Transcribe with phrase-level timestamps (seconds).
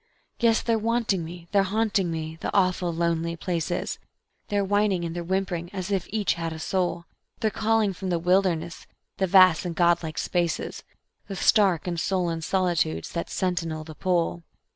[0.39, 3.99] Yes, they're wanting me, they're haunting me, the awful lonely places;
[4.47, 7.05] They're whining and they're whimpering as if each had a soul;
[7.39, 8.87] They're calling from the wilderness,
[9.17, 10.83] the vast and God like spaces,
[11.27, 14.41] The stark and sullen solitudes that sentinel the Pole.